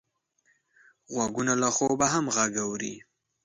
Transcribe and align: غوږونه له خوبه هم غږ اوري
غوږونه 1.13 1.53
له 1.61 1.69
خوبه 1.75 2.05
هم 2.13 2.25
غږ 2.35 2.53
اوري 2.65 2.95